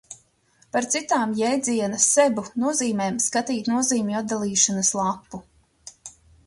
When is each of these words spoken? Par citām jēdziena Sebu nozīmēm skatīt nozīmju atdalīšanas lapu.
Par 0.75 0.85
citām 0.95 1.35
jēdziena 1.41 1.99
Sebu 2.05 2.45
nozīmēm 2.65 3.23
skatīt 3.27 3.73
nozīmju 3.75 4.21
atdalīšanas 4.23 4.95
lapu. 5.03 5.47